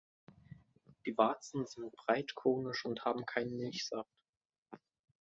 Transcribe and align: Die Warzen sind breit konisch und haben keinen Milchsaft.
Die 1.05 1.15
Warzen 1.15 1.67
sind 1.67 1.91
breit 1.95 2.33
konisch 2.33 2.85
und 2.85 3.05
haben 3.05 3.23
keinen 3.27 3.55
Milchsaft. 3.55 4.09